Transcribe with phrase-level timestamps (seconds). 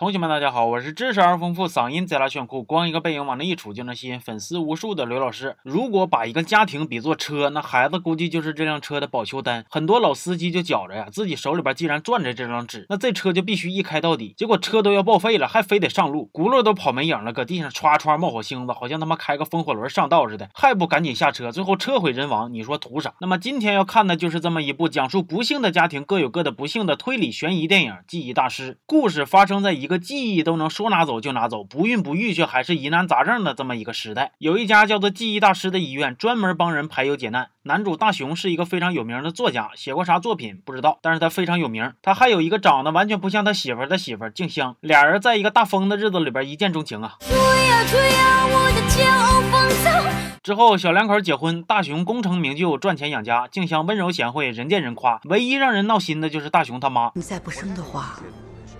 [0.00, 5.56] 同学们，大家好，我是知识而丰富、嗓音贼拉炫酷、光一个背影往那一杵就能吸引粉丝无数的刘老师。
[5.62, 9.66] 如果把一个家庭比作车，那孩子估计就是这辆车的保修单。
[9.68, 14.32] 很多老司机就觉着呀，自己手里边既然攥着这张纸，那这车就必须一开到底。
[14.38, 21.52] 结果车都要报废了，还非得上路，轱辘都跑没影了，搁地上歘歘冒火星子，好像他妈开个风火轮上道似的，还不赶紧下车？
[21.52, 23.12] 最后车毁人亡，你说图啥？
[23.20, 28.72] 那么今天要看的就是这么一部讲述不幸的家庭各有各的不幸的推理悬疑电影《记忆大师》。
[28.86, 30.70] 故事发生在一个记忆都能。
[30.70, 37.48] 说拿走就拿走，不孕不育却还是疑难杂症的这么一个时代，有一家叫做记忆大师的医院，专门帮人排忧解难。
[37.64, 41.92] 男主大雄是一个非常有名的作家，写过啥作品不知道，但是他非常有名。
[42.02, 47.16] 他还有一个长得完全不像他媳妇的媳妇静香，俩人在一个大风的日子里边一见钟情啊。
[50.42, 55.20] 之后小两口结婚，大雄功成名就，赚钱养家，静香温柔贤惠，人见人夸。
[55.24, 58.20] 唯一让人闹心的就是大雄他妈，你再不生的话，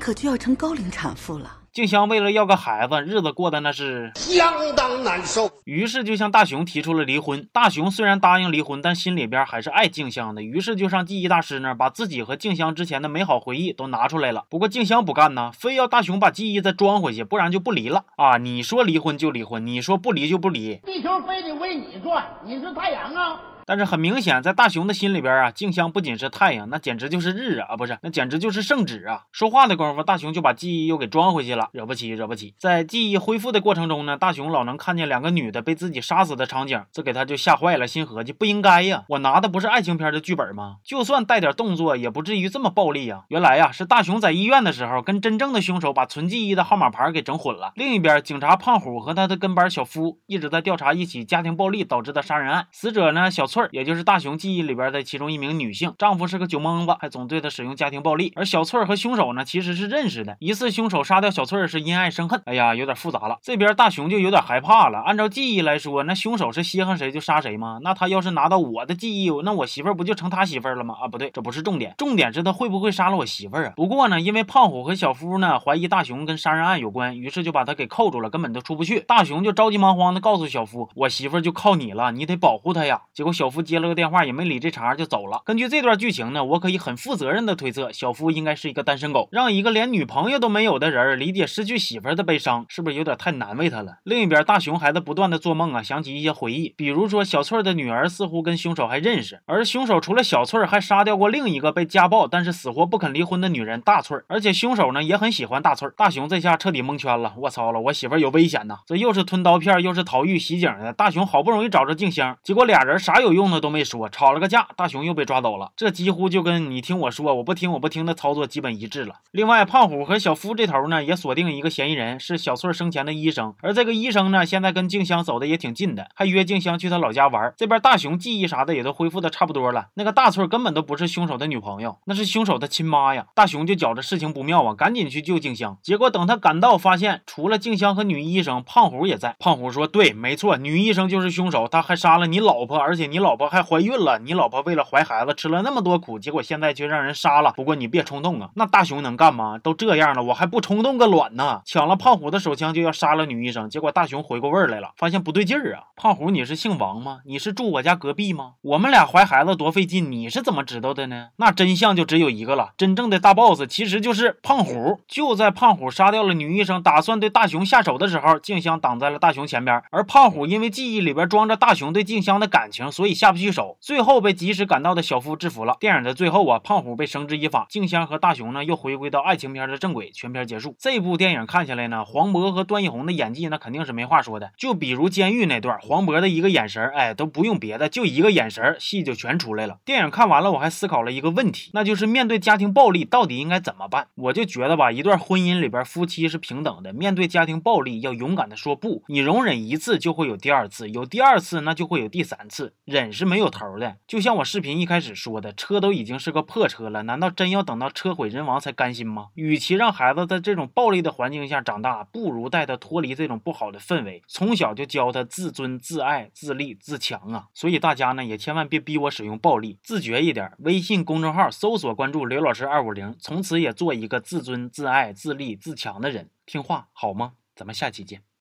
[0.00, 1.58] 可就要成高龄产妇了。
[1.72, 7.48] 静香为了要个孩子，日子过得那是相当难受，于是就向大雄提出了离婚。
[7.52, 14.46] 大雄虽然答应离婚，但心里边还是爱静香的，于是就上记忆大师那儿把自己和静香之前的美好回忆都拿出来了。
[14.50, 18.36] 不过静香不干呢，非要大雄把记忆再装回去，不然就不离了啊！
[18.38, 23.40] 你说离婚就离婚，你说不离就不离，地球非得为你转，你是太阳啊！
[23.70, 29.26] 但是很明显，在大雄的心里边啊，静香不仅是太阳，那简直就是日啊，不是，那简直就是圣旨啊！
[29.30, 32.52] 说话的功夫，大雄就把记忆又给装回去了，惹不起，惹不起。
[32.58, 40.78] 在记忆恢复的过程中呢，大雄老能看见两个女的被自己杀死的场景，这给他就吓坏了，心合计不应该呀，我拿的不是爱情片的剧本吗？
[40.84, 43.22] 就算带点动作，也不至于这么暴力呀。
[43.28, 47.70] 原来呀，是大雄在医院的时候，跟真正的凶手把存记忆的号码牌给整混了。
[47.76, 54.36] 另一边，警察胖虎和他的跟班小夫一直在调查一起家庭暴力导致的杀人案，死者呢，小翠儿，也就是大雄。
[54.36, 58.32] 记忆里边的其中一名女性，丈夫是个酒蒙子，还总对她使用家庭暴力。
[58.36, 60.36] 而小翠儿和凶手呢，其实是认识的。
[60.40, 62.40] 疑似凶手杀掉小翠儿是因爱生恨。
[62.46, 63.38] 哎呀，有点复杂了。
[63.42, 65.00] 这边大雄就有点害怕了。
[65.00, 67.78] 按照记忆来说，那凶手是稀罕谁就杀谁吗？
[67.82, 70.94] 那他要是拿到我的记忆，那我媳妇儿不就成他媳妇儿了吗？
[71.02, 73.72] 啊，不对，这不是重点，重点是他会不会杀了我媳妇儿啊？
[73.76, 79.00] 不过呢，因为胖虎和小夫呢怀疑大雄跟杀人案有关，于是就把他给扣住了，根本都出不去。
[79.00, 83.02] 大雄就着急忙慌的告诉小夫，我媳妇就靠你了，你得保护她呀。
[83.12, 85.04] 结果小小夫接了个电话，也没理这茬就。
[85.10, 85.42] 走了。
[85.44, 93.96] 根据这段剧情呢，我可以很负责任的推测，小夫应该是一个单身狗，让一个连女朋友都没有的人理解失去媳妇的悲伤，是不是有点太难为他了？
[94.04, 105.88] 另一边，大雄还在不断的做梦啊，想起一些回忆，比如说小翠的女儿似乎跟凶手还认识，而凶手除了小翠，还杀掉过另一个被家暴但是死活不肯离婚的女人大翠，而且凶手呢也很喜欢大翠。
[105.96, 108.78] 大雄这下彻底蒙圈了，我操了，我媳妇有危险呐！
[108.86, 110.92] 这又是吞刀片，又是逃狱袭警的。
[110.92, 115.00] 大雄好不容易找着静香，结果俩人啥有有用的都没说，吵了个架，大雄。
[115.00, 119.14] 又被抓走了，这几乎就跟你听我说，我不听，我不听的操作基本一致了。
[119.30, 123.54] 另外，胖虎和小夫这头呢，也锁定一个嫌疑人，是小翠生前的医生。
[123.62, 127.54] 而这个医生呢，现在跟静香走的也挺近的，还约静香去他老家玩。
[127.56, 129.86] 这边大雄记忆啥的也都恢复的差不多了。
[129.94, 133.24] 那个大翠根本都不是凶手的女朋友，那是凶手的亲妈呀。
[133.34, 135.78] 大雄就觉着事情不妙啊，赶紧去救静香。
[135.82, 139.34] 结果等他赶到，发现除了静香和女医生，胖虎也在。
[139.38, 144.18] 胖虎说：“对，没错，女医生就是凶手，他还杀了你老婆，而且你老婆还怀孕了。
[144.18, 147.52] 你老婆为了怀孩子吃了那么多苦，结果现在却让人杀了。
[147.52, 149.58] 不过你别冲动啊，那大雄能干吗？
[149.62, 151.62] 都这样了，我还不冲动个卵呢！
[151.64, 155.84] 抢了胖虎的手枪就要杀了女医生，结果大雄回过味儿来了，发现不对劲儿啊！
[155.94, 157.20] 胖虎，你是姓王吗？
[157.26, 158.54] 你是住我家隔壁吗？
[158.62, 161.28] 我们俩怀孩子多费劲，你是怎么知道的呢？
[161.36, 165.00] 那真相就只有一个了，真正的大 boss 其实就是胖虎。
[165.06, 175.20] 就在胖虎杀掉了女医生，打算对大雄下手的时候，静香挡在了大雄前边，而胖虎因为记忆里边装着大雄对静香的感情，所以下不去手，最后被及时赶到的小。
[175.20, 175.76] 夫制服了。
[175.78, 180.74] 电影的最后啊，胖虎被绳之以法，静香和大雄呢又回归到爱情片的正轨，全片结束。
[180.78, 184.50] 这部电影看下来呢，黄渤和段奕宏的演技那肯定是没话说的。
[184.56, 189.76] 就比如监狱那段，黄渤的一个眼神，哎，都不用别的，就一个眼神，戏就全出来了。
[189.84, 194.08] 电影看完了，我还思考了一个问题，那就是面对家庭暴力到底应该怎么办？
[194.14, 199.02] 我就觉得吧，一段婚姻里边夫妻是平等的，面对家庭暴力要勇敢的说不。
[199.08, 203.98] 你容忍一次就会有第二次，有第二次那就会有第三次，忍忍是没有头的。
[204.06, 205.10] 就像我视频一开始。
[205.20, 209.28] 说的车都已经是个破车了，难道真要等到车毁人亡才甘心吗？
[209.34, 217.48] 与其让孩子在这种暴力的环境下长大，不如带他脱离这种不好的氛围，从小就教他自尊、自爱、自立、自强啊！
[217.52, 220.50] 所以大家呢也千万别逼我使用暴力，自觉一点。
[220.60, 227.32] 微信公众号搜索关注刘老师二五零，从此也做一个自尊、自爱、自立、自强的人，听话好吗？
[227.54, 228.29] 咱们下期见。